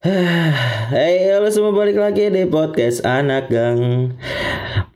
Hey, 0.00 1.28
halo 1.28 1.52
semua 1.52 1.76
balik 1.76 2.00
lagi 2.00 2.32
di 2.32 2.48
podcast 2.48 3.04
anak 3.04 3.52
gang. 3.52 4.16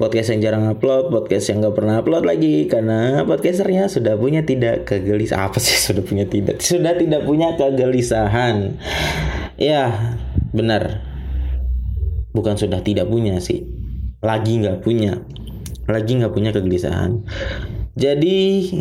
Podcast 0.00 0.32
yang 0.32 0.40
jarang 0.40 0.64
upload, 0.64 1.12
podcast 1.12 1.52
yang 1.52 1.60
gak 1.60 1.76
pernah 1.76 2.00
upload 2.00 2.24
lagi 2.24 2.64
Karena 2.72 3.20
podcasternya 3.28 3.92
sudah 3.92 4.16
punya 4.16 4.48
tidak 4.48 4.88
kegelisahan 4.88 5.52
Apa 5.52 5.60
sih? 5.60 5.76
Sudah 5.92 6.00
punya 6.00 6.24
tidak? 6.24 6.64
Sudah 6.64 6.96
tidak 6.96 7.28
punya 7.28 7.52
kegelisahan. 7.52 8.80
Ya, 9.60 10.16
benar. 10.56 11.04
Bukan 12.32 12.56
sudah 12.56 12.80
tidak 12.80 13.04
punya 13.04 13.44
sih 13.44 13.60
Lagi 14.24 14.56
gak 14.64 14.80
punya 14.80 15.20
Lagi 15.84 16.16
gak 16.16 16.32
punya 16.32 16.56
kegelisahan. 16.56 17.28
Jadi, 17.92 18.72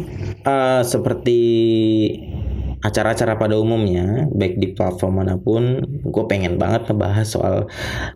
uh, 0.47 0.87
seperti 0.87 1.41
acara-acara 2.83 3.39
pada 3.39 3.55
umumnya 3.55 4.27
baik 4.35 4.59
di 4.59 4.75
platform 4.75 5.23
mana 5.23 5.39
pun 5.39 5.79
gue 6.03 6.23
pengen 6.27 6.59
banget 6.59 6.91
ngebahas 6.91 7.23
soal 7.23 7.55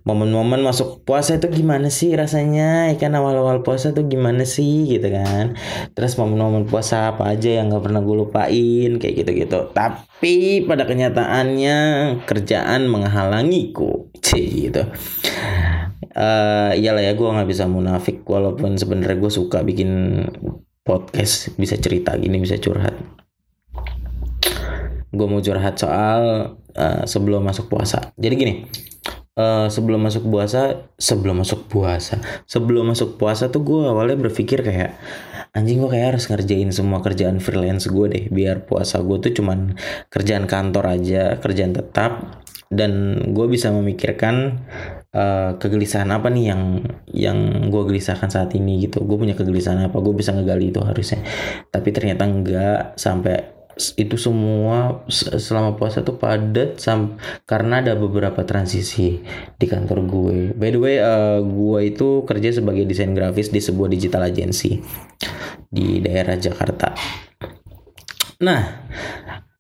momen-momen 0.04 0.60
masuk 0.60 1.08
puasa 1.08 1.40
itu 1.40 1.48
gimana 1.48 1.88
sih 1.88 2.12
rasanya 2.12 2.92
ikan 3.00 3.16
ya 3.16 3.24
awal-awal 3.24 3.64
puasa 3.64 3.96
tuh 3.96 4.06
gimana 4.12 4.44
sih 4.44 4.92
gitu 4.92 5.08
kan? 5.08 5.56
Terus 5.96 6.20
momen-momen 6.20 6.68
puasa 6.68 7.16
apa 7.16 7.32
aja 7.32 7.64
yang 7.64 7.72
gak 7.72 7.88
pernah 7.88 8.04
gue 8.04 8.16
lupain 8.20 8.92
kayak 9.00 9.16
gitu-gitu. 9.24 9.72
Tapi 9.72 10.68
pada 10.68 10.84
kenyataannya 10.84 11.78
kerjaan 12.28 12.92
menghalangiku 12.92 14.12
sih 14.28 14.70
gitu. 14.70 14.84
Uh, 16.18 16.74
iyalah 16.74 17.06
ya 17.06 17.14
gue 17.14 17.30
nggak 17.30 17.46
bisa 17.46 17.70
munafik 17.70 18.26
walaupun 18.26 18.74
sebenarnya 18.74 19.22
gue 19.22 19.30
suka 19.30 19.62
bikin 19.62 20.26
podcast 20.82 21.54
bisa 21.62 21.78
cerita 21.78 22.18
gini 22.18 22.42
bisa 22.42 22.58
curhat 22.58 22.98
gue 25.14 25.28
mau 25.28 25.40
curhat 25.40 25.80
soal 25.80 26.22
uh, 26.76 27.04
sebelum 27.08 27.44
masuk 27.44 27.72
puasa. 27.72 28.12
Jadi 28.20 28.34
gini, 28.36 28.54
uh, 29.40 29.72
sebelum 29.72 30.04
masuk 30.04 30.28
puasa, 30.28 30.90
sebelum 31.00 31.42
masuk 31.46 31.70
puasa, 31.72 32.20
sebelum 32.50 32.92
masuk 32.92 33.16
puasa 33.16 33.48
tuh 33.48 33.64
gue 33.64 33.82
awalnya 33.88 34.18
berpikir 34.20 34.66
kayak 34.66 35.00
anjing 35.56 35.80
gue 35.80 35.90
kayak 35.90 36.18
harus 36.18 36.28
ngerjain 36.28 36.70
semua 36.76 37.00
kerjaan 37.00 37.40
freelance 37.40 37.88
gue 37.88 38.06
deh, 38.12 38.26
biar 38.30 38.68
puasa 38.68 39.00
gue 39.02 39.18
tuh 39.24 39.32
cuman 39.42 39.74
kerjaan 40.12 40.46
kantor 40.46 41.00
aja, 41.00 41.40
kerjaan 41.40 41.74
tetap, 41.74 42.44
dan 42.68 43.24
gue 43.32 43.48
bisa 43.48 43.72
memikirkan 43.72 44.68
uh, 45.16 45.56
kegelisahan 45.56 46.12
apa 46.12 46.28
nih 46.28 46.52
yang 46.52 46.62
yang 47.10 47.38
gue 47.72 47.84
gelisahkan 47.88 48.28
saat 48.28 48.52
ini 48.60 48.86
gitu. 48.86 49.02
Gue 49.08 49.18
punya 49.18 49.34
kegelisahan 49.34 49.88
apa? 49.88 49.98
Gue 50.04 50.14
bisa 50.14 50.36
ngegali 50.36 50.76
itu 50.76 50.84
harusnya. 50.84 51.24
Tapi 51.72 51.90
ternyata 51.96 52.28
enggak 52.28 53.00
sampai 53.00 53.57
itu 53.98 54.18
semua 54.18 55.06
selama 55.12 55.78
puasa 55.78 56.02
tuh 56.02 56.18
padat 56.18 56.82
sam 56.82 57.22
karena 57.46 57.86
ada 57.86 57.94
beberapa 57.94 58.42
transisi 58.44 59.22
di 59.56 59.66
kantor 59.70 60.00
gue. 60.10 60.38
By 60.58 60.70
the 60.74 60.80
way, 60.82 60.96
uh, 60.98 61.40
gue 61.46 61.80
itu 61.94 62.26
kerja 62.26 62.50
sebagai 62.58 62.84
desain 62.90 63.14
grafis 63.14 63.54
di 63.54 63.62
sebuah 63.62 63.90
digital 63.90 64.26
agency 64.28 64.82
di 65.70 66.02
daerah 66.02 66.36
Jakarta. 66.36 66.98
Nah, 68.42 68.62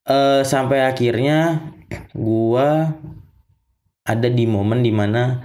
uh, 0.09 0.41
sampai 0.41 0.85
akhirnya 0.85 1.71
gue 2.13 2.69
ada 4.07 4.29
di 4.31 4.45
momen 4.49 4.81
di 4.81 4.93
mana 4.93 5.41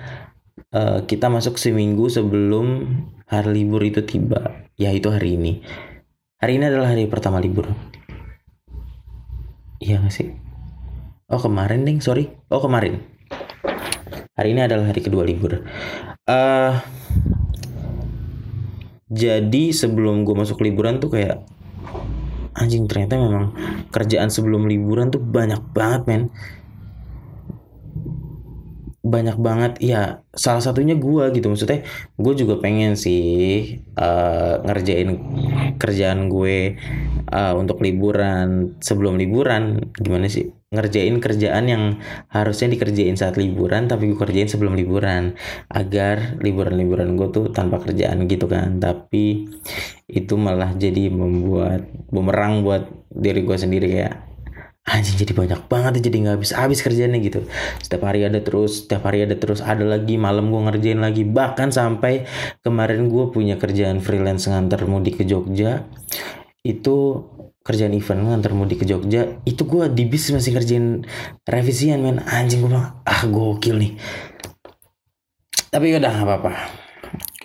uh, 0.73 1.05
kita 1.05 1.29
masuk 1.29 1.61
seminggu 1.61 2.09
sebelum 2.09 2.89
hari 3.29 3.65
libur 3.65 3.85
itu 3.85 4.05
tiba, 4.05 4.69
yaitu 4.81 5.09
hari 5.13 5.41
ini. 5.41 5.53
Hari 6.43 6.59
ini 6.59 6.65
adalah 6.67 6.91
hari 6.91 7.07
pertama 7.07 7.39
libur 7.39 7.71
Iya 9.83 9.99
gak 9.99 10.15
sih? 10.15 10.31
Oh 11.27 11.43
kemarin 11.43 11.83
ding, 11.83 11.99
sorry. 11.99 12.31
Oh 12.55 12.63
kemarin. 12.63 13.03
Hari 14.39 14.55
ini 14.55 14.63
adalah 14.63 14.95
hari 14.95 15.03
kedua 15.03 15.27
libur. 15.27 15.67
Uh, 16.23 16.79
jadi 19.11 19.75
sebelum 19.75 20.23
gue 20.23 20.39
masuk 20.39 20.63
liburan 20.63 21.03
tuh 21.03 21.11
kayak 21.11 21.43
anjing 22.55 22.87
ternyata 22.87 23.19
memang 23.19 23.51
kerjaan 23.91 24.31
sebelum 24.31 24.71
liburan 24.71 25.11
tuh 25.11 25.19
banyak 25.19 25.59
banget 25.75 26.03
men 26.07 26.23
banyak 29.13 29.37
banget 29.37 29.73
ya 29.85 30.25
salah 30.33 30.65
satunya 30.65 30.97
gue 30.97 31.29
gitu. 31.37 31.53
Maksudnya 31.53 31.85
gue 32.17 32.35
juga 32.35 32.57
pengen 32.65 32.97
sih 32.97 33.77
uh, 34.01 34.65
ngerjain 34.65 35.11
kerjaan 35.77 36.33
gue 36.33 36.81
uh, 37.29 37.53
untuk 37.61 37.85
liburan. 37.85 38.81
Sebelum 38.81 39.21
liburan 39.21 39.93
gimana 40.01 40.33
sih? 40.33 40.49
Ngerjain 40.73 41.21
kerjaan 41.21 41.65
yang 41.69 41.85
harusnya 42.33 42.73
dikerjain 42.73 43.21
saat 43.21 43.37
liburan 43.37 43.93
tapi 43.93 44.09
gue 44.09 44.17
kerjain 44.17 44.49
sebelum 44.49 44.73
liburan. 44.73 45.37
Agar 45.69 46.41
liburan-liburan 46.41 47.21
gue 47.21 47.29
tuh 47.29 47.53
tanpa 47.53 47.85
kerjaan 47.85 48.25
gitu 48.25 48.49
kan. 48.49 48.81
Tapi 48.81 49.53
itu 50.09 50.35
malah 50.41 50.73
jadi 50.73 51.13
membuat 51.13 51.85
bumerang 52.09 52.65
buat 52.65 52.89
diri 53.13 53.45
gue 53.45 53.57
sendiri 53.61 53.93
kayak 53.93 54.32
anjing 54.83 55.15
jadi 55.15 55.33
banyak 55.33 55.71
banget 55.71 56.03
jadi 56.03 56.17
nggak 56.27 56.35
habis 56.43 56.51
habis 56.59 56.81
kerjanya 56.83 57.23
gitu. 57.23 57.47
Setiap 57.79 58.03
hari 58.03 58.27
ada 58.27 58.43
terus 58.43 58.83
setiap 58.83 59.07
hari 59.07 59.23
ada 59.23 59.39
terus 59.39 59.63
ada 59.63 59.87
lagi 59.87 60.19
malam 60.19 60.51
gue 60.51 60.59
ngerjain 60.59 60.99
lagi. 60.99 61.23
Bahkan 61.23 61.71
sampai 61.71 62.27
kemarin 62.67 63.07
gue 63.07 63.31
punya 63.31 63.55
kerjaan 63.55 64.03
freelance 64.03 64.51
nganter 64.51 64.83
mudik 64.91 65.23
ke 65.23 65.25
Jogja 65.25 65.87
itu 66.67 67.27
kerjaan 67.63 67.95
event 67.95 68.27
nganter 68.27 68.55
mudik 68.59 68.83
ke 68.83 68.87
Jogja 68.87 69.39
itu 69.47 69.63
gue 69.63 69.87
di 69.87 70.03
bis 70.07 70.35
masih 70.35 70.51
kerjain 70.59 71.07
revisian 71.47 72.03
men. 72.03 72.19
Anjing 72.19 72.67
gue 72.67 72.71
bilang 72.75 72.99
ah 73.07 73.23
gokil 73.23 73.79
nih. 73.79 73.93
Tapi 75.71 75.95
udah 75.95 76.11
nggak 76.11 76.27
apa-apa. 76.27 76.53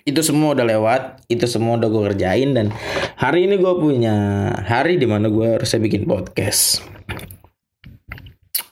Itu 0.09 0.25
semua 0.25 0.57
udah 0.57 0.65
lewat 0.65 1.29
itu 1.29 1.45
semua 1.45 1.77
udah 1.77 1.85
gue 1.85 2.03
kerjain 2.11 2.57
dan 2.57 2.73
hari 3.13 3.45
ini 3.45 3.61
gue 3.61 3.73
punya 3.77 4.49
hari 4.65 4.97
di 4.97 5.05
mana 5.05 5.29
gue 5.29 5.59
harusnya 5.59 5.83
bikin 5.83 6.07
podcast 6.07 6.96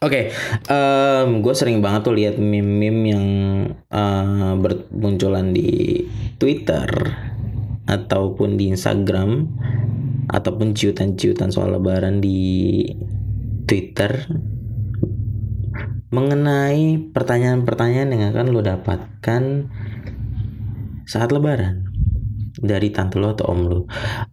Oke, 0.04 0.28
okay, 0.28 0.36
um, 0.68 1.40
gue 1.40 1.56
sering 1.56 1.80
banget 1.80 2.12
tuh 2.12 2.16
lihat 2.20 2.36
meme-meme 2.36 3.02
yang 3.16 3.28
uh, 3.88 4.52
bermunculan 4.60 5.56
di 5.56 6.04
Twitter 6.36 6.84
ataupun 7.88 8.60
di 8.60 8.76
Instagram 8.76 9.48
ataupun 10.28 10.76
ciutan-ciutan 10.76 11.48
soal 11.48 11.80
Lebaran 11.80 12.20
di 12.20 12.84
Twitter 13.64 14.28
mengenai 16.12 17.00
pertanyaan-pertanyaan 17.16 18.12
yang 18.20 18.24
akan 18.36 18.52
lo 18.52 18.60
dapatkan 18.60 19.44
saat 21.08 21.32
Lebaran 21.32 21.88
dari 22.60 22.92
tante 22.92 23.16
lo 23.16 23.32
atau 23.32 23.48
om 23.48 23.62
lo. 23.64 23.80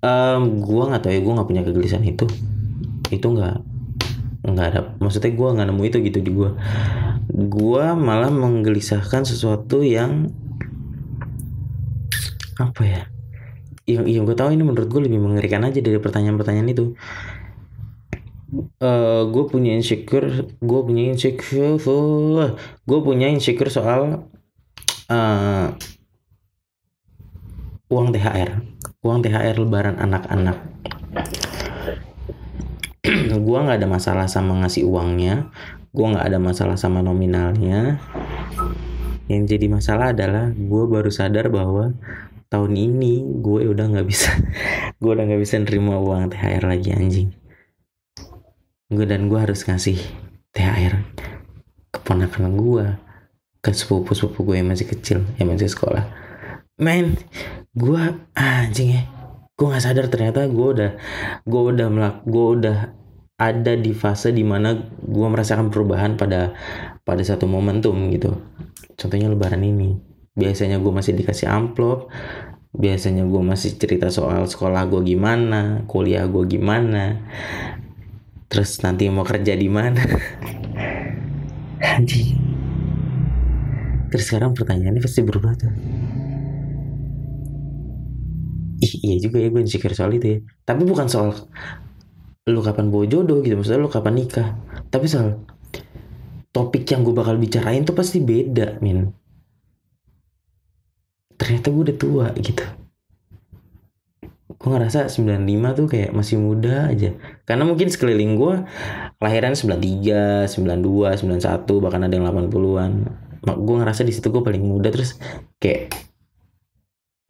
Um, 0.03 0.59
gue 0.59 0.85
nggak 0.91 1.07
tahu 1.07 1.13
ya, 1.15 1.21
gue 1.23 1.37
nggak 1.39 1.49
punya 1.49 1.63
kegelisahan 1.63 2.03
itu. 2.03 2.27
Itu 3.15 3.31
nggak 3.31 3.72
nggak 4.43 4.67
ada. 4.75 4.81
Maksudnya 4.99 5.33
gue 5.35 5.49
nggak 5.55 5.67
nemu 5.71 5.83
itu 5.87 5.97
gitu 6.03 6.19
di 6.19 6.31
gue 6.35 6.51
gue 7.33 7.85
malah 7.97 8.29
menggelisahkan 8.29 9.23
sesuatu 9.25 9.81
yang 9.87 10.31
apa 12.59 12.83
ya? 12.83 13.03
Yang 13.87 14.05
yang 14.11 14.23
gue 14.27 14.37
tahu 14.37 14.51
ini 14.55 14.63
menurut 14.67 14.89
gue 14.91 15.03
lebih 15.07 15.23
mengerikan 15.23 15.63
aja 15.67 15.79
dari 15.79 15.99
pertanyaan-pertanyaan 15.99 16.71
itu. 16.71 16.95
Uh, 18.53 18.61
eh, 18.85 19.23
gue 19.33 19.45
punya 19.49 19.73
insecure 19.73 20.29
gue 20.61 20.81
punya 20.85 21.09
insecure 21.09 21.81
gue 22.85 22.99
punya 23.01 23.33
insecure 23.33 23.73
soal 23.73 24.29
uh, 25.09 25.67
uang 27.89 28.09
THR 28.13 28.61
uang 29.01 29.19
THR 29.25 29.57
lebaran 29.57 29.97
anak-anak 29.97 30.57
gue 33.53 33.61
nggak 33.61 33.85
ada 33.85 33.91
masalah 33.91 34.25
sama 34.33 34.65
ngasih 34.65 34.89
uangnya. 34.89 35.53
Gue 35.93 36.09
nggak 36.09 36.25
ada 36.25 36.41
masalah 36.41 36.81
sama 36.81 37.05
nominalnya. 37.05 38.01
Yang 39.29 39.45
jadi 39.57 39.67
masalah 39.69 40.17
adalah 40.17 40.49
gue 40.57 40.85
baru 40.89 41.13
sadar 41.13 41.53
bahwa 41.53 41.93
tahun 42.49 42.73
ini 42.73 43.45
gue 43.45 43.69
udah 43.69 43.93
nggak 43.93 44.09
bisa 44.09 44.33
gue 45.01 45.11
udah 45.13 45.25
nggak 45.25 45.41
bisa 45.41 45.61
nerima 45.61 46.01
uang 46.01 46.33
THR 46.33 46.65
lagi 46.65 46.97
anjing. 46.97 47.29
Gue 48.89 49.05
dan 49.05 49.29
gue 49.29 49.37
harus 49.37 49.69
ngasih 49.69 50.01
THR 50.57 50.97
keponakan 51.93 52.57
gue 52.57 52.87
ke 53.61 53.77
sepupu 53.77 54.17
sepupu 54.17 54.49
gue 54.49 54.65
yang 54.65 54.73
masih 54.73 54.89
kecil 54.89 55.29
yang 55.37 55.53
masih 55.53 55.69
sekolah. 55.69 56.09
Men 56.81 57.21
gue 57.77 58.17
anjing 58.33 58.97
ya. 58.97 59.05
Gue 59.61 59.69
nggak 59.69 59.85
sadar 59.85 60.09
ternyata 60.09 60.49
gue 60.49 60.69
udah 60.73 60.91
gue 61.45 61.61
udah 61.69 61.87
melak 61.93 62.25
gue 62.25 62.47
udah 62.57 63.02
ada 63.51 63.75
di 63.75 63.91
fase 63.91 64.31
di 64.31 64.47
mana 64.47 64.77
gue 65.03 65.29
merasakan 65.29 65.75
perubahan 65.75 66.15
pada 66.15 66.55
pada 67.03 67.23
satu 67.27 67.51
momentum 67.51 67.99
gitu. 68.15 68.39
Contohnya 68.95 69.27
lebaran 69.27 69.67
ini. 69.67 69.99
Biasanya 70.33 70.79
gue 70.79 70.93
masih 70.95 71.13
dikasih 71.19 71.51
amplop 71.51 72.09
biasanya 72.73 73.29
gue 73.29 73.43
masih 73.45 73.77
cerita 73.77 74.09
soal 74.09 74.49
sekolah 74.49 74.89
gue 74.89 75.05
gimana 75.05 75.85
kuliah 75.85 76.25
gue 76.25 76.49
gimana 76.49 77.21
terus 78.49 78.81
nanti 78.85 79.09
mau 79.09 79.25
kerja 79.25 79.57
di 79.57 79.69
mana. 79.69 80.01
Anjing. 81.97 82.37
Terus 84.13 84.25
sekarang 84.29 84.53
pertanyaannya 84.53 85.01
pasti 85.01 85.25
berubah 85.25 85.57
tuh. 85.57 85.73
Ih 88.85 88.93
iya 89.09 89.17
juga 89.25 89.41
ya 89.41 89.49
gue 89.49 89.65
insecure 89.65 89.97
soal 89.97 90.13
itu 90.21 90.37
ya. 90.37 90.39
Tapi 90.69 90.85
bukan 90.85 91.09
soal 91.09 91.33
lu 92.49 92.59
kapan 92.59 92.91
bawa 92.91 93.05
jodoh 93.07 93.39
gitu 93.45 93.55
maksudnya 93.55 93.83
lu 93.83 93.91
kapan 93.93 94.19
nikah? 94.19 94.49
Tapi 94.91 95.07
soal 95.07 95.43
topik 96.51 96.85
yang 96.91 97.07
gue 97.07 97.15
bakal 97.15 97.39
bicarain 97.39 97.87
tuh 97.87 97.95
pasti 97.95 98.19
beda 98.19 98.83
min. 98.83 99.09
Ternyata 101.39 101.67
gue 101.71 101.83
udah 101.91 101.97
tua 101.99 102.27
gitu. 102.39 102.65
Gue 104.53 104.69
ngerasa 104.71 105.11
95 105.11 105.79
tuh 105.79 105.87
kayak 105.91 106.11
masih 106.15 106.39
muda 106.39 106.93
aja. 106.93 107.15
Karena 107.43 107.67
mungkin 107.67 107.91
sekeliling 107.91 108.39
gue 108.39 108.55
lahiran 109.19 109.59
93, 109.59 110.47
92, 110.47 111.19
91 111.25 111.83
bahkan 111.83 112.07
ada 112.07 112.15
yang 112.15 112.31
80-an 112.31 112.93
gue 113.43 113.77
ngerasa 113.83 114.07
di 114.07 114.15
situ 114.15 114.31
gue 114.31 114.43
paling 114.43 114.63
muda 114.63 114.95
terus 114.95 115.19
kayak 115.59 115.91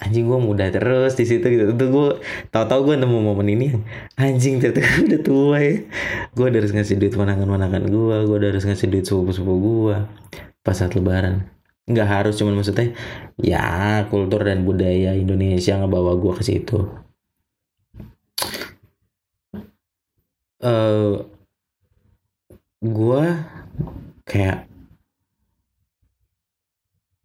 anjing 0.02 0.26
gue 0.26 0.38
muda 0.42 0.66
terus 0.74 1.14
di 1.14 1.24
situ 1.24 1.46
gitu. 1.46 1.70
Tuh 1.78 1.88
gue 1.88 2.08
tahu-tahu 2.50 2.92
gue 2.92 2.96
nemu 2.98 3.18
momen 3.22 3.48
ini. 3.54 3.66
Anjing 4.18 4.58
ternyata 4.58 4.82
gue 4.82 5.02
udah 5.06 5.20
tua 5.22 5.56
ya. 5.62 5.74
Gue 6.34 6.46
harus 6.50 6.74
ngasih 6.74 6.98
duit 6.98 7.14
manangan-manangan 7.14 7.86
gue 7.86 8.16
gue 8.26 8.38
harus 8.42 8.66
ngasih 8.66 8.90
duit 8.90 9.06
sepupu-sepupu 9.06 9.54
gue 9.90 9.98
pas 10.66 10.74
saat 10.74 10.98
lebaran. 10.98 11.46
Nggak 11.86 12.08
harus 12.08 12.34
cuman 12.38 12.58
maksudnya 12.58 12.94
ya 13.38 14.06
kultur 14.10 14.42
dan 14.42 14.66
budaya 14.66 15.14
Indonesia 15.14 15.78
ngebawa 15.78 16.18
gue 16.18 16.32
ke 16.38 16.42
situ. 16.42 16.78
Uh, 20.62 21.26
gue 22.82 23.22
kayak 24.22 24.71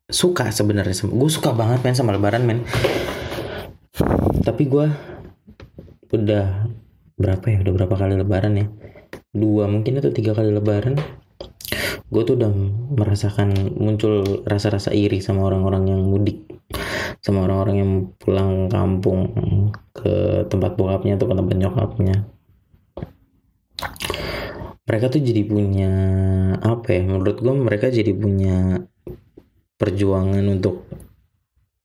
suka 0.08 0.48
sebenarnya. 0.56 0.96
Gue 1.04 1.28
suka 1.28 1.52
banget 1.52 1.84
main 1.84 1.96
sama 1.96 2.16
lebaran 2.16 2.48
men. 2.48 2.64
Tapi 4.44 4.64
gue 4.64 4.88
udah 6.16 6.72
berapa 7.20 7.46
ya? 7.52 7.58
Udah 7.68 7.74
berapa 7.76 7.96
kali 8.00 8.16
lebaran 8.16 8.54
ya? 8.56 8.66
Dua 9.36 9.68
mungkin 9.68 10.00
atau 10.00 10.16
tiga 10.16 10.32
kali 10.32 10.56
lebaran. 10.56 10.96
Gue 12.08 12.24
tuh 12.24 12.40
udah 12.40 12.48
merasakan 12.96 13.76
muncul 13.76 14.24
rasa-rasa 14.48 14.96
iri 14.96 15.20
sama 15.20 15.44
orang-orang 15.44 15.92
yang 15.92 16.02
mudik. 16.08 16.48
Sama 17.20 17.44
orang-orang 17.44 17.76
yang 17.76 17.92
pulang 18.16 18.72
kampung 18.72 19.36
ke 19.92 20.48
tempat 20.48 20.80
bokapnya 20.80 21.20
atau 21.20 21.28
ke 21.28 21.36
tempat 21.36 21.56
nyokapnya. 21.60 22.16
Mereka 24.88 25.12
tuh 25.12 25.20
jadi 25.20 25.44
punya 25.44 25.92
apa 26.64 26.96
ya? 26.96 27.04
Menurut 27.04 27.44
gue 27.44 27.52
mereka 27.52 27.92
jadi 27.92 28.16
punya 28.16 28.88
perjuangan 29.78 30.44
untuk 30.50 30.90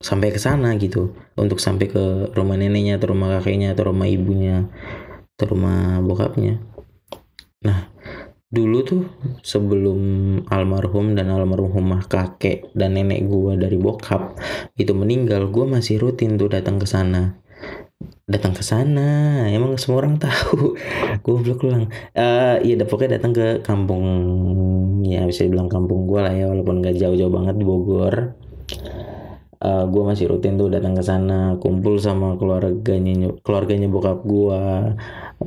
sampai 0.03 0.35
ke 0.35 0.41
sana 0.43 0.75
gitu. 0.77 1.15
Untuk 1.39 1.63
sampai 1.63 1.87
ke 1.87 2.35
rumah 2.35 2.59
neneknya 2.59 2.99
atau 2.99 3.15
rumah 3.15 3.39
kakeknya 3.39 3.73
atau 3.73 3.93
rumah 3.95 4.09
ibunya 4.11 4.67
atau 5.39 5.47
rumah 5.55 6.03
bokapnya. 6.03 6.59
Nah 7.63 7.93
dulu 8.53 8.79
tuh 8.85 9.03
sebelum 9.41 10.01
almarhum 10.53 11.17
dan 11.17 11.33
almarhumah 11.33 12.05
kakek 12.05 12.69
dan 12.77 13.01
nenek 13.01 13.25
gue 13.25 13.57
dari 13.57 13.81
bokap 13.81 14.37
itu 14.77 14.93
meninggal 14.93 15.49
gue 15.49 15.65
masih 15.65 15.97
rutin 15.97 16.37
tuh 16.37 16.53
datang 16.53 16.77
ke 16.77 16.85
sana 16.85 17.41
datang 18.33 18.57
ke 18.57 18.65
sana. 18.65 19.45
Emang 19.53 19.77
semua 19.77 20.01
orang 20.01 20.17
tahu. 20.17 20.75
Gue 21.25 21.37
belum 21.45 21.57
pulang 21.61 21.85
uh, 22.17 22.57
ya 22.65 22.75
pokoknya 22.83 23.21
datang 23.21 23.37
ke 23.37 23.61
kampung 23.61 24.05
ya 25.05 25.29
bisa 25.29 25.45
dibilang 25.45 25.69
kampung 25.69 26.09
gue 26.09 26.21
lah 26.23 26.33
ya 26.33 26.49
walaupun 26.49 26.81
gak 26.81 26.97
jauh-jauh 26.97 27.29
banget 27.29 27.55
di 27.61 27.65
Bogor. 27.69 28.33
Uh, 29.63 29.69
eh, 29.69 29.85
gue 29.87 30.03
masih 30.03 30.27
rutin 30.27 30.59
tuh 30.59 30.67
datang 30.67 30.99
ke 30.99 31.07
sana 31.07 31.55
kumpul 31.63 31.95
sama 32.03 32.35
keluarganya 32.35 33.31
keluarganya 33.47 33.87
bokap 33.87 34.27
gue 34.27 34.63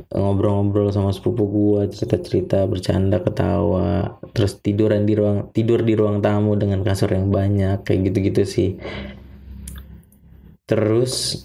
ngobrol-ngobrol 0.08 0.88
sama 0.88 1.12
sepupu 1.12 1.44
gue 1.44 1.80
cerita-cerita 1.92 2.64
bercanda 2.64 3.20
ketawa. 3.20 4.16
Terus 4.32 4.56
tiduran 4.62 5.04
di 5.04 5.14
ruang 5.18 5.52
tidur 5.52 5.84
di 5.84 5.92
ruang 5.92 6.24
tamu 6.24 6.56
dengan 6.56 6.80
kasur 6.80 7.12
yang 7.12 7.28
banyak 7.28 7.84
kayak 7.84 8.12
gitu-gitu 8.12 8.42
sih. 8.48 8.70
Terus 10.66 11.44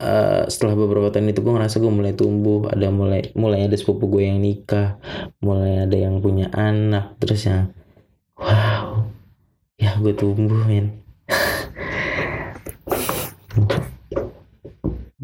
uh, 0.00 0.48
setelah 0.48 0.74
beberapa 0.78 1.10
tahun 1.12 1.28
itu 1.30 1.42
gue 1.44 1.52
ngerasa 1.54 1.78
gue 1.78 1.92
mulai 1.92 2.14
tumbuh 2.16 2.68
ada 2.70 2.90
mulai 2.90 3.32
mulai 3.36 3.64
ada 3.68 3.76
sepupu 3.76 4.06
gue 4.10 4.22
yang 4.26 4.40
nikah 4.42 4.96
mulai 5.42 5.78
ada 5.86 5.96
yang 5.98 6.20
punya 6.24 6.48
anak 6.54 7.14
terus 7.20 7.46
ya 7.46 7.68
wow 8.38 9.04
ya 9.78 9.94
gue 10.00 10.14
tumbuh 10.16 10.64
men. 10.66 10.90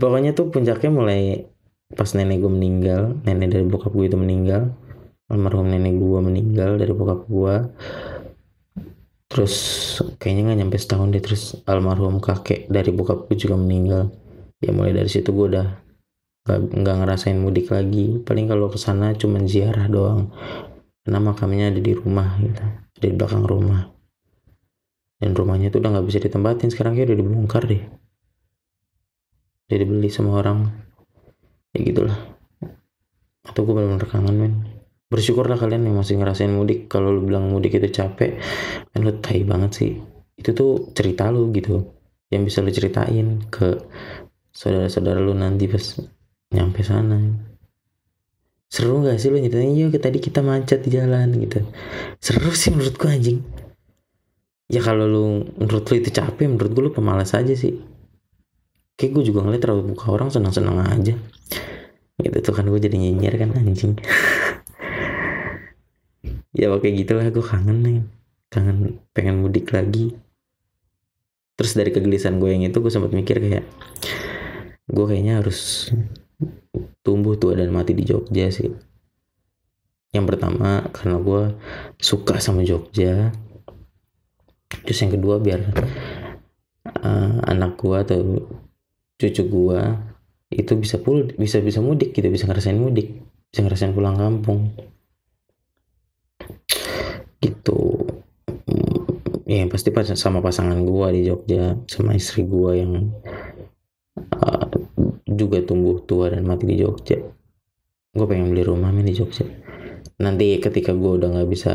Pokoknya 0.00 0.32
tuh 0.32 0.48
puncaknya 0.48 0.88
mulai 0.88 1.44
pas 1.90 2.10
nenek 2.14 2.38
gue 2.40 2.52
meninggal 2.52 3.18
nenek 3.26 3.50
dari 3.50 3.64
bokap 3.66 3.90
gue 3.90 4.06
itu 4.06 4.14
meninggal 4.14 4.70
almarhum 5.26 5.66
nenek 5.66 5.98
gue 5.98 6.18
meninggal 6.22 6.78
dari 6.78 6.92
bokap 6.94 7.26
gue 7.26 7.54
terus 9.30 9.54
kayaknya 10.22 10.50
nggak 10.50 10.58
nyampe 10.62 10.76
setahun 10.78 11.10
deh 11.10 11.22
terus 11.22 11.58
almarhum 11.66 12.22
kakek 12.22 12.70
dari 12.70 12.94
bokap 12.94 13.26
gue 13.26 13.36
juga 13.38 13.58
meninggal 13.58 14.14
ya 14.60 14.70
mulai 14.76 14.92
dari 14.92 15.08
situ 15.08 15.32
gue 15.32 15.46
udah 15.56 15.66
gak, 16.44 16.58
nggak 16.72 16.96
ngerasain 17.04 17.36
mudik 17.40 17.72
lagi. 17.72 18.20
Paling 18.20 18.46
kalau 18.48 18.68
ke 18.68 18.78
sana 18.80 19.16
cuma 19.16 19.40
ziarah 19.44 19.88
doang. 19.88 20.32
Karena 21.00 21.18
makamnya 21.20 21.72
ada 21.72 21.80
di 21.80 21.92
rumah 21.96 22.36
gitu. 22.38 22.62
Ada 23.00 23.06
di 23.08 23.16
belakang 23.16 23.44
rumah. 23.48 23.88
Dan 25.20 25.36
rumahnya 25.36 25.68
tuh 25.72 25.80
udah 25.84 25.90
nggak 25.96 26.06
bisa 26.08 26.18
ditempatin. 26.20 26.68
Sekarang 26.72 26.96
kayak 26.96 27.12
udah 27.12 27.18
dibongkar 27.18 27.62
deh. 27.64 27.82
Udah 29.68 29.78
dibeli 29.80 30.08
sama 30.12 30.40
orang. 30.40 30.68
Ya 31.72 31.78
gitulah. 31.80 32.16
Atau 33.44 33.64
gue 33.64 33.72
benar-benar 33.72 34.08
kangen 34.08 34.36
men. 34.36 34.54
Bersyukurlah 35.10 35.58
kalian 35.58 35.88
yang 35.90 35.96
masih 35.98 36.20
ngerasain 36.20 36.52
mudik. 36.52 36.86
Kalau 36.86 37.10
lu 37.10 37.26
bilang 37.26 37.50
mudik 37.50 37.80
itu 37.80 37.88
capek 37.90 38.38
kan 38.92 39.00
lu 39.02 39.12
tai 39.18 39.42
banget 39.42 39.70
sih. 39.72 39.92
Itu 40.36 40.52
tuh 40.52 40.92
cerita 40.94 41.32
lu 41.32 41.50
gitu. 41.50 41.96
Yang 42.30 42.42
bisa 42.46 42.58
lu 42.62 42.70
ceritain 42.70 43.26
ke 43.50 43.76
saudara-saudara 44.50 45.18
lu 45.22 45.34
nanti 45.34 45.70
pas 45.70 45.82
nyampe 46.50 46.82
sana. 46.82 47.18
Seru 48.70 49.02
gak 49.02 49.18
sih 49.18 49.34
lu 49.34 49.42
nyeritain 49.42 49.74
iya 49.74 49.90
tadi 49.98 50.22
kita 50.22 50.46
macet 50.46 50.86
di 50.86 50.94
jalan 50.94 51.34
gitu. 51.42 51.66
Seru 52.22 52.54
sih 52.54 52.70
menurut 52.70 52.94
gua 52.94 53.14
anjing. 53.14 53.42
Ya 54.70 54.78
kalau 54.78 55.10
lu 55.10 55.24
menurut 55.58 55.90
lu 55.90 55.94
itu 55.98 56.14
capek 56.14 56.46
menurut 56.46 56.70
gua 56.70 56.82
lu 56.86 56.92
pemalas 56.94 57.34
aja 57.34 57.50
sih. 57.50 57.74
Kayak 59.00 59.16
gue 59.16 59.32
juga 59.32 59.40
ngeliat 59.40 59.64
terlalu 59.64 59.96
buka 59.96 60.12
orang 60.12 60.28
senang-senang 60.28 60.76
aja. 60.84 61.16
Gitu 62.20 62.36
tuh 62.44 62.52
kan 62.52 62.68
gue 62.68 62.76
jadi 62.76 63.00
nyinyir 63.00 63.34
kan 63.40 63.50
anjing. 63.56 63.96
Ya 66.50 66.66
kayak 66.66 67.06
gitulah. 67.06 67.24
Gue 67.32 67.40
kangen 67.40 67.78
nih. 67.80 67.98
Kangen 68.52 69.00
pengen 69.16 69.40
mudik 69.40 69.72
lagi. 69.72 70.12
Terus 71.56 71.72
dari 71.72 71.88
kegelisahan 71.94 72.36
gue 72.36 72.52
yang 72.52 72.68
itu 72.68 72.76
gue 72.76 72.92
sempat 72.92 73.14
mikir 73.16 73.40
kayak 73.40 73.64
gue 74.90 75.04
kayaknya 75.06 75.38
harus 75.38 75.90
tumbuh 77.06 77.38
tua 77.38 77.54
dan 77.56 77.70
mati 77.70 77.94
di 77.94 78.02
Jogja 78.02 78.50
sih. 78.50 78.70
Yang 80.10 80.24
pertama 80.34 80.90
karena 80.90 81.16
gue 81.22 81.42
suka 82.02 82.42
sama 82.42 82.66
Jogja. 82.66 83.30
Terus 84.82 84.98
yang 85.02 85.12
kedua 85.14 85.38
biar 85.38 85.60
uh, 86.86 87.38
anak 87.46 87.78
gue 87.78 87.96
atau 87.96 88.18
cucu 89.20 89.42
gue 89.46 89.80
itu 90.50 90.72
bisa 90.74 90.98
pul 90.98 91.30
bisa 91.38 91.62
bisa 91.62 91.78
mudik 91.78 92.10
gitu 92.10 92.26
bisa 92.26 92.50
ngerasain 92.50 92.74
mudik 92.74 93.22
bisa 93.50 93.62
ngerasain 93.62 93.94
pulang 93.94 94.18
kampung. 94.18 94.74
Gitu. 97.38 97.80
Ya 99.50 99.66
pasti 99.66 99.90
pas 99.90 100.06
sama 100.14 100.38
pasangan 100.38 100.78
gue 100.82 101.06
di 101.14 101.20
Jogja 101.26 101.78
sama 101.90 102.14
istri 102.14 102.46
gue 102.46 102.72
yang 102.78 103.10
uh, 104.38 104.79
juga 105.40 105.64
tumbuh 105.64 106.04
tua 106.04 106.28
dan 106.28 106.44
mati 106.44 106.68
di 106.68 106.76
Jogja. 106.76 107.16
Gue 108.12 108.26
pengen 108.28 108.52
beli 108.52 108.66
rumah 108.66 108.92
di 108.92 109.14
Jogja. 109.16 109.48
Nanti 110.20 110.60
ketika 110.60 110.92
gue 110.92 111.16
udah 111.16 111.32
nggak 111.32 111.48
bisa 111.48 111.72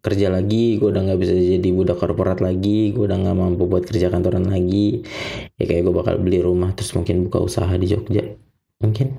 kerja 0.00 0.32
lagi 0.32 0.80
gue 0.80 0.88
udah 0.88 1.12
nggak 1.12 1.20
bisa 1.20 1.36
jadi 1.36 1.68
budak 1.76 2.00
korporat 2.00 2.40
lagi 2.40 2.88
gue 2.96 3.04
udah 3.04 3.20
nggak 3.20 3.36
mampu 3.36 3.68
buat 3.68 3.84
kerja 3.84 4.08
kantoran 4.08 4.48
lagi 4.48 5.04
ya 5.60 5.64
kayak 5.68 5.84
gue 5.84 5.92
bakal 5.92 6.16
beli 6.16 6.40
rumah 6.40 6.72
terus 6.72 6.96
mungkin 6.96 7.28
buka 7.28 7.44
usaha 7.44 7.68
di 7.76 7.86
Jogja. 7.92 8.24
Mungkin. 8.80 9.12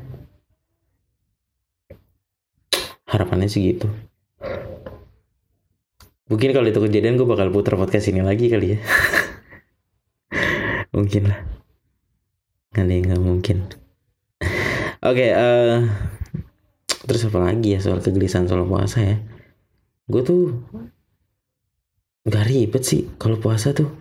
Harapannya 3.06 3.46
sih 3.46 3.62
gitu. 3.78 3.94
Mungkin 6.34 6.50
kalau 6.50 6.66
itu 6.66 6.82
kejadian 6.82 7.22
gue 7.22 7.30
bakal 7.30 7.54
putar 7.54 7.78
podcast 7.78 8.10
ini 8.10 8.26
lagi 8.26 8.50
kali 8.50 8.74
ya. 8.74 8.80
Mungkin 10.98 11.30
lah. 11.30 11.40
Nggak 12.74 13.06
nggak 13.06 13.22
mungkin 13.22 13.83
oke 15.03 15.19
okay, 15.19 15.29
uh, 15.36 15.43
eh, 15.43 15.79
terus 17.03 17.27
apa 17.27 17.39
lagi 17.43 17.75
ya 17.75 17.79
soal 17.83 18.00
kegelisahan 18.00 18.48
soal 18.48 18.63
puasa 18.63 19.03
ya? 19.03 19.17
Gue 20.07 20.24
tuh 20.24 20.63
nggak 22.24 22.45
ribet 22.48 22.83
sih 22.88 23.12
kalau 23.19 23.36
puasa 23.36 23.75
tuh. 23.75 23.91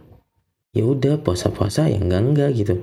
Ya 0.72 0.88
udah 0.88 1.20
puasa-puasa 1.20 1.90
ya 1.90 2.00
enggak 2.00 2.22
enggak 2.22 2.50
gitu. 2.56 2.74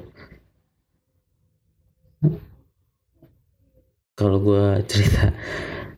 Kalau 4.19 4.37
gue 4.43 4.65
cerita 4.91 5.31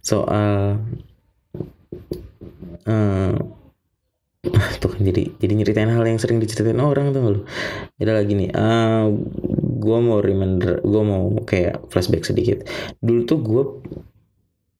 soal 0.06 0.78
uh, 2.86 3.34
tuh 4.82 4.90
kan 4.90 5.02
jadi 5.02 5.30
jadi 5.38 5.54
nyeritain 5.54 5.90
hal 5.94 6.06
yang 6.06 6.18
sering 6.18 6.42
diceritain 6.42 6.82
orang 6.82 7.14
tuh 7.14 7.22
lo 7.22 7.42
ada 7.98 8.14
lagi 8.14 8.34
nih. 8.38 8.50
Uh, 8.54 9.10
gue 9.82 9.98
mau 9.98 10.22
reminder 10.22 10.86
gue 10.86 11.02
mau 11.02 11.34
kayak 11.42 11.90
flashback 11.90 12.30
sedikit. 12.30 12.62
Dulu 13.02 13.22
tuh 13.26 13.40
gue 13.42 13.64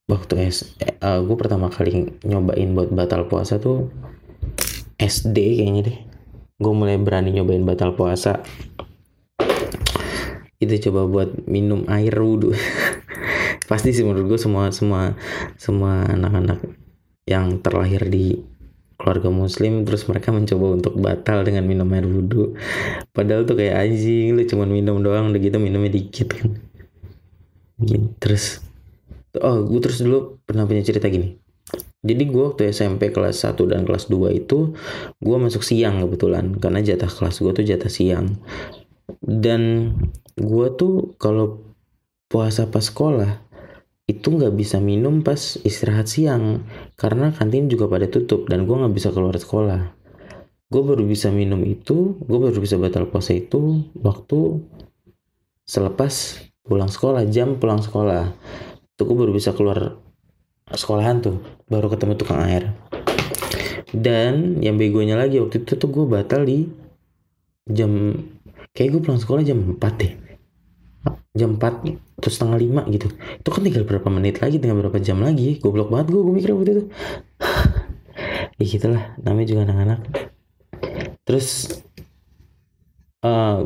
waktu 0.06 0.34
S 0.46 0.78
uh, 1.02 1.26
gue 1.26 1.36
pertama 1.40 1.74
kali 1.74 2.22
nyobain 2.22 2.70
buat 2.78 2.94
batal 2.94 3.26
puasa 3.26 3.58
tuh 3.58 3.90
SD 5.02 5.66
kayaknya 5.66 5.82
deh. 5.90 5.98
Gue 6.62 6.74
mulai 6.78 7.02
berani 7.02 7.34
nyobain 7.34 7.66
batal 7.66 7.98
puasa. 7.98 8.46
Itu 10.62 10.78
coba 10.90 11.10
buat 11.10 11.50
minum 11.50 11.90
air 11.90 12.14
wudhu 12.14 12.54
pasti 13.72 13.96
sih 13.96 14.04
menurut 14.04 14.36
gue 14.36 14.40
semua 14.42 14.68
semua 14.70 15.16
semua 15.56 16.04
anak-anak 16.06 16.60
yang 17.24 17.64
terlahir 17.64 18.04
di 18.12 18.51
keluarga 19.02 19.34
muslim 19.34 19.82
terus 19.82 20.06
mereka 20.06 20.30
mencoba 20.30 20.78
untuk 20.78 20.94
batal 21.02 21.42
dengan 21.42 21.66
minum 21.66 21.90
air 21.90 22.06
wudhu. 22.06 22.54
Padahal 23.10 23.50
tuh 23.50 23.58
kayak 23.58 23.90
anjing 23.90 24.38
lu 24.38 24.46
cuma 24.46 24.70
minum 24.70 25.02
doang 25.02 25.34
udah 25.34 25.42
gitu 25.42 25.58
minumnya 25.58 25.90
dikit 25.90 26.30
kan. 26.30 26.62
Gitu. 27.82 28.14
terus 28.22 28.62
oh 29.42 29.66
gue 29.66 29.82
terus 29.82 30.06
dulu 30.06 30.38
pernah 30.46 30.70
punya 30.70 30.86
cerita 30.86 31.10
gini. 31.10 31.34
Jadi 32.02 32.24
gue 32.30 32.44
waktu 32.46 32.74
SMP 32.74 33.14
kelas 33.14 33.46
1 33.46 33.58
dan 33.66 33.86
kelas 33.86 34.10
2 34.10 34.38
itu 34.38 34.74
gue 35.18 35.38
masuk 35.38 35.66
siang 35.66 36.02
kebetulan 36.02 36.58
karena 36.62 36.82
jatah 36.82 37.10
kelas 37.10 37.42
gue 37.42 37.52
tuh 37.58 37.66
jatah 37.66 37.90
siang. 37.90 38.38
Dan 39.22 39.94
gue 40.38 40.68
tuh 40.78 41.18
kalau 41.18 41.62
puasa 42.30 42.70
pas 42.70 42.86
sekolah 42.86 43.51
itu 44.12 44.28
nggak 44.28 44.52
bisa 44.60 44.84
minum 44.84 45.24
pas 45.24 45.56
istirahat 45.64 46.12
siang 46.12 46.68
karena 47.00 47.32
kantin 47.32 47.72
juga 47.72 47.88
pada 47.88 48.12
tutup 48.12 48.52
dan 48.52 48.68
gue 48.68 48.76
nggak 48.76 48.92
bisa 48.92 49.16
keluar 49.16 49.40
sekolah. 49.40 49.96
Gue 50.68 50.84
baru 50.84 51.08
bisa 51.08 51.32
minum 51.32 51.64
itu 51.64 52.20
gue 52.20 52.40
baru 52.40 52.60
bisa 52.60 52.76
batal 52.76 53.08
puasa 53.08 53.32
itu 53.32 53.88
waktu 53.96 54.60
selepas 55.64 56.44
pulang 56.68 56.92
sekolah 56.92 57.24
jam 57.32 57.56
pulang 57.56 57.80
sekolah. 57.80 58.36
Tuh 59.00 59.06
gue 59.08 59.16
baru 59.16 59.32
bisa 59.32 59.56
keluar 59.56 59.96
sekolahan 60.68 61.24
tuh 61.24 61.40
baru 61.72 61.88
ketemu 61.88 62.14
tukang 62.20 62.44
air. 62.44 62.76
Dan 63.92 64.60
yang 64.64 64.76
begonya 64.80 65.20
lagi 65.20 65.40
waktu 65.40 65.64
itu 65.64 65.76
tuh 65.80 65.90
gue 65.92 66.06
batal 66.08 66.48
di 66.48 66.68
jam 67.68 68.16
kayak 68.76 68.90
gue 68.96 69.02
pulang 69.04 69.20
sekolah 69.20 69.44
jam 69.44 69.60
4 69.60 70.00
deh. 70.00 70.14
Jam 71.36 71.56
4 71.56 72.11
atau 72.22 72.30
setengah 72.30 72.58
lima 72.62 72.82
gitu. 72.94 73.10
Itu 73.42 73.50
kan 73.50 73.66
tinggal 73.66 73.82
berapa 73.82 74.06
menit 74.14 74.38
lagi 74.46 74.62
tinggal 74.62 74.78
berapa 74.78 75.02
jam 75.02 75.18
lagi. 75.26 75.58
Goblok 75.58 75.90
banget 75.90 76.14
gue 76.14 76.22
gue 76.22 76.34
mikir 76.38 76.54
waktu 76.54 76.72
itu. 76.78 76.84
Ya 78.62 78.70
gitulah 78.70 79.18
namanya 79.18 79.48
juga 79.50 79.62
anak-anak. 79.66 80.00
Terus 81.26 81.82
uh, 83.26 83.66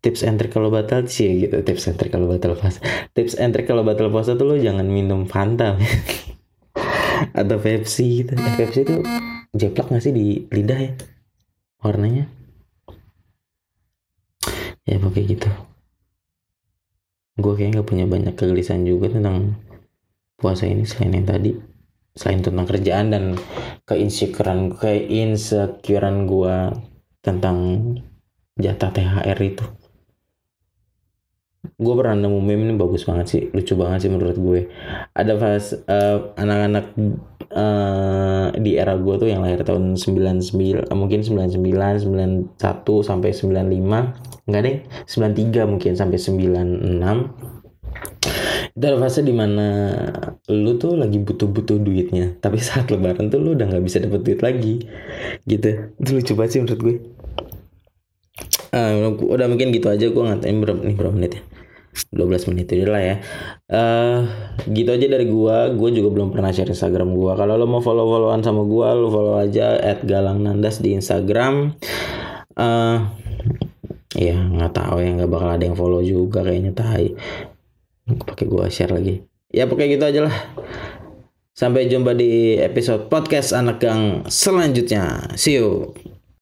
tips 0.00 0.24
and 0.24 0.40
trick 0.40 0.56
kalau 0.56 0.72
batal 0.72 1.04
sih 1.04 1.44
gitu. 1.44 1.60
Tips 1.60 1.92
and 1.92 2.00
trick 2.00 2.08
kalau 2.08 2.24
batal 2.24 2.56
puasa. 2.56 2.80
Tips 3.12 3.36
and 3.36 3.52
trick 3.52 3.68
kalau 3.68 3.84
batal 3.84 4.08
puasa 4.08 4.32
tuh 4.40 4.48
lo 4.48 4.56
jangan 4.56 4.88
minum 4.88 5.28
Fanta 5.28 5.76
atau 7.40 7.56
Pepsi 7.60 8.24
gitu. 8.24 8.32
Eh, 8.32 8.54
Pepsi 8.56 8.80
itu 8.88 9.04
jeplak 9.52 9.92
gak 9.92 10.00
sih 10.00 10.16
di 10.16 10.48
lidah 10.48 10.80
ya? 10.80 10.92
Warnanya? 11.84 12.24
Ya 14.88 14.96
pokoknya 14.96 15.36
gitu 15.36 15.50
gue 17.40 17.52
kayaknya 17.56 17.80
gak 17.82 17.88
punya 17.88 18.06
banyak 18.06 18.34
kegelisahan 18.36 18.84
juga 18.84 19.12
tentang 19.12 19.56
puasa 20.40 20.64
ini 20.68 20.84
selain 20.84 21.16
yang 21.20 21.28
tadi. 21.28 21.52
Selain 22.16 22.40
tentang 22.44 22.66
kerjaan 22.66 23.06
dan 23.12 23.24
keinsecurean 23.88 24.76
keinsecurean 24.76 26.28
gue 26.28 26.56
tentang 27.20 27.56
jatah 28.56 28.90
THR 28.92 29.38
itu. 29.40 29.64
Gue 31.80 31.94
pernah 31.96 32.16
nemu 32.16 32.40
meme 32.40 32.62
ini 32.68 32.74
bagus 32.76 33.04
banget 33.04 33.26
sih. 33.28 33.42
Lucu 33.52 33.76
banget 33.76 34.08
sih 34.08 34.10
menurut 34.12 34.36
gue. 34.36 34.60
Ada 35.12 35.32
pas 35.36 35.64
uh, 35.76 36.18
anak-anak 36.36 36.86
uh, 37.54 38.48
di 38.54 38.78
era 38.78 38.94
gue 38.96 39.14
tuh 39.18 39.28
yang 39.30 39.42
lahir 39.42 39.62
tahun 39.66 39.98
99 39.98 40.90
mungkin 40.94 41.20
99 41.22 42.06
91 42.56 42.58
sampai 43.02 43.30
95 43.34 44.46
enggak 44.50 44.62
deh 44.62 44.76
93 45.06 45.70
mungkin 45.70 45.92
sampai 45.94 46.18
96 46.18 47.50
itu 48.70 48.84
ada 48.86 48.98
fase 49.02 49.20
di 49.26 49.34
mana 49.34 49.66
lu 50.48 50.78
tuh 50.78 50.94
lagi 50.94 51.18
butuh-butuh 51.18 51.82
duitnya. 51.82 52.38
Tapi 52.38 52.62
saat 52.62 52.88
lebaran 52.88 53.28
tuh 53.28 53.42
lu 53.42 53.58
udah 53.58 53.66
nggak 53.66 53.84
bisa 53.84 53.98
dapet 53.98 54.22
duit 54.22 54.40
lagi. 54.40 54.86
Gitu. 55.44 55.90
Itu 55.98 56.10
lucu 56.16 56.32
banget 56.38 56.50
sih 56.54 56.60
menurut 56.62 56.80
gue. 56.80 56.96
Uh, 58.70 59.10
udah 59.18 59.50
mungkin 59.50 59.74
gitu 59.74 59.90
aja 59.90 60.06
gue 60.06 60.22
ngatain 60.22 60.62
berapa 60.62 60.80
nih 60.86 60.94
berapa 60.94 61.10
menit 61.10 61.32
ya 61.34 61.42
12 62.14 62.50
menit 62.54 62.70
itu 62.70 62.86
lah 62.86 63.02
ya. 63.02 63.16
Uh, 63.66 64.18
gitu 64.70 64.90
aja 64.94 65.06
dari 65.10 65.26
gua. 65.26 65.70
Gua 65.74 65.90
juga 65.90 66.08
belum 66.14 66.30
pernah 66.30 66.54
share 66.54 66.70
Instagram 66.70 67.14
gua. 67.14 67.34
Kalau 67.34 67.58
lo 67.58 67.66
mau 67.66 67.82
follow 67.82 68.06
followan 68.06 68.42
sama 68.46 68.62
gua 68.62 68.94
lo 68.94 69.10
follow 69.10 69.36
aja 69.38 69.78
at 69.78 70.06
galang 70.06 70.42
nandas 70.42 70.78
di 70.78 70.94
Instagram. 70.94 71.74
Uh, 72.54 73.10
ya 74.14 74.36
nggak 74.36 74.74
tahu 74.74 75.02
ya 75.02 75.10
nggak 75.16 75.30
bakal 75.30 75.48
ada 75.50 75.64
yang 75.64 75.78
follow 75.78 76.02
juga 76.02 76.46
kayaknya 76.46 76.72
tai. 76.74 77.14
Pakai 78.06 78.46
gua 78.46 78.70
share 78.70 78.94
lagi. 78.94 79.22
Ya 79.50 79.66
pokoknya 79.66 79.98
gitu 79.98 80.04
aja 80.06 80.20
lah. 80.30 80.36
Sampai 81.50 81.90
jumpa 81.90 82.14
di 82.14 82.56
episode 82.56 83.10
podcast 83.10 83.52
anak 83.52 83.82
gang 83.82 84.24
selanjutnya. 84.30 85.34
See 85.34 85.58
you 85.58 85.92